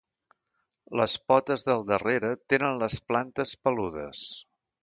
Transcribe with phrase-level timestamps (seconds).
[1.01, 4.27] Les potes del darrere tenen les plantes peludes.